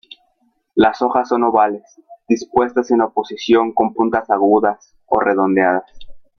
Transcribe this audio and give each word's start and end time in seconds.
Las 0.73 0.99
hojas 1.03 1.29
son 1.29 1.43
ovales 1.43 1.83
dispuestas 2.27 2.89
en 2.89 3.01
oposición 3.01 3.71
con 3.71 3.93
puntas 3.93 4.27
agudas 4.31 4.95
o 5.05 5.19
redondeadas. 5.19 5.83